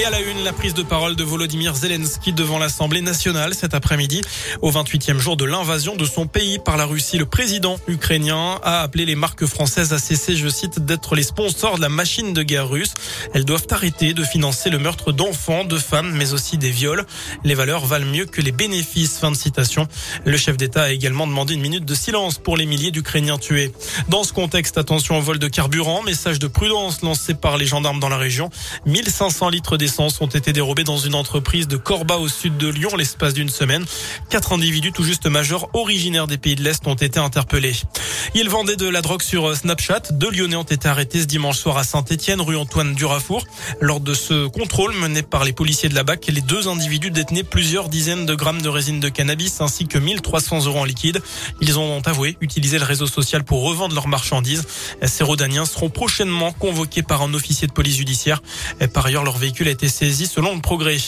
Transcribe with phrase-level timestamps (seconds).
[0.00, 3.74] Et à la une, la prise de parole de Volodymyr Zelensky devant l'Assemblée nationale cet
[3.74, 4.22] après-midi.
[4.62, 8.80] Au 28e jour de l'invasion de son pays par la Russie, le président ukrainien a
[8.80, 12.42] appelé les marques françaises à cesser, je cite, d'être les sponsors de la machine de
[12.42, 12.94] guerre russe.
[13.34, 17.04] Elles doivent arrêter de financer le meurtre d'enfants, de femmes, mais aussi des viols.
[17.44, 19.18] Les valeurs valent mieux que les bénéfices.
[19.18, 19.86] Fin de citation.
[20.24, 23.70] Le chef d'État a également demandé une minute de silence pour les milliers d'Ukrainiens tués.
[24.08, 26.02] Dans ce contexte, attention au vol de carburant.
[26.02, 28.48] Message de prudence lancé par les gendarmes dans la région.
[28.86, 32.90] 1500 litres d'essence ont été dérobés dans une entreprise de Corba au sud de Lyon
[32.96, 33.84] l'espace d'une semaine.
[34.28, 37.74] Quatre individus tout juste majeurs originaires des pays de l'Est ont été interpellés.
[38.34, 40.12] Ils vendaient de la drogue sur Snapchat.
[40.12, 43.44] Deux Lyonnais ont été arrêtés ce dimanche soir à Saint-Etienne, rue Antoine Durafour.
[43.80, 47.42] Lors de ce contrôle mené par les policiers de la BAC, les deux individus détenaient
[47.42, 51.20] plusieurs dizaines de grammes de résine de cannabis ainsi que 1300 euros en liquide.
[51.60, 54.64] Ils ont avoué utiliser le réseau social pour revendre leurs marchandises.
[55.02, 58.42] Ces Rodaniens seront prochainement convoqués par un officier de police judiciaire.
[58.92, 60.98] Par ailleurs, leur véhicule a été saisi selon le progrès.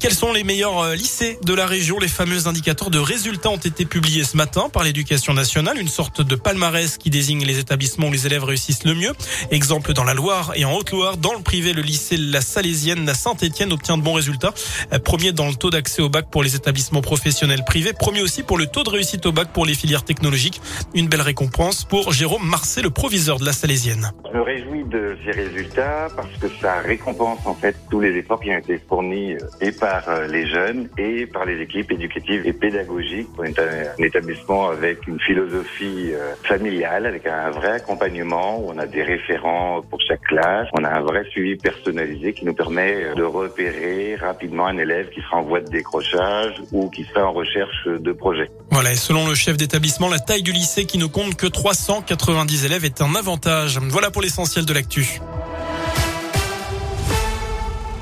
[0.00, 1.98] Quels sont les meilleurs euh, lycées de la région?
[1.98, 6.22] Les fameux indicateurs de résultats ont été publiés ce matin par l'éducation nationale, une sorte
[6.22, 9.12] de palmarès qui désigne les établissements où les élèves réussissent le mieux.
[9.50, 13.14] Exemple dans la Loire et en Haute-Loire, dans le privé, le lycée La Salésienne, la
[13.14, 14.54] Saint-Étienne obtient de bons résultats.
[14.92, 17.92] Euh, premier dans le taux d'accès au bac pour les établissements professionnels privés.
[17.92, 20.60] Premier aussi pour le taux de réussite au bac pour les filières technologiques.
[20.94, 24.12] Une belle récompense pour Jérôme Marcet, le proviseur de La Salésienne.
[24.32, 28.40] Je me réjouis de ces résultats parce que ça récompense en fait tous les efforts
[28.40, 32.46] qui ont été fournis euh, et par euh, les jeunes et par les équipes éducatives
[32.46, 33.28] et pédagogiques.
[33.38, 38.78] On est un établissement avec une philosophie euh, familiale, avec un vrai accompagnement où on
[38.78, 40.68] a des référents pour chaque classe.
[40.72, 45.20] On a un vrai suivi personnalisé qui nous permet de repérer rapidement un élève qui
[45.20, 48.50] sera en voie de décrochage ou qui sera en recherche de projet.
[48.70, 52.64] Voilà, et selon le chef d'établissement, la taille du lycée qui ne compte que 390
[52.64, 53.78] élèves est un avantage.
[53.88, 55.20] Voilà pour l'essentiel de l'actu.